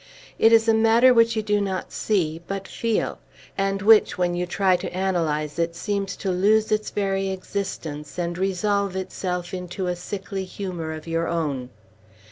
It 0.39 0.51
is 0.51 0.67
a 0.67 0.73
matter 0.73 1.13
which 1.13 1.35
you 1.35 1.43
do 1.43 1.61
not 1.61 1.91
see, 1.91 2.41
but 2.47 2.67
feel, 2.67 3.19
and 3.55 3.83
which, 3.83 4.17
when 4.17 4.33
you 4.33 4.47
try 4.47 4.75
to 4.77 4.91
analyze 4.91 5.59
it, 5.59 5.75
seems 5.75 6.15
to 6.15 6.31
lose 6.31 6.71
its 6.71 6.89
very 6.89 7.29
existence, 7.29 8.17
and 8.17 8.35
resolve 8.35 8.95
itself 8.95 9.53
into 9.53 9.85
a 9.85 9.95
sickly 9.95 10.43
humor 10.43 10.91
of 10.91 11.05
your 11.07 11.27
own. 11.27 11.69